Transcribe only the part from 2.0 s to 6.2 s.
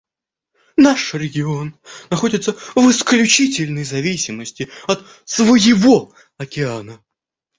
находится в исключительной зависимости от своего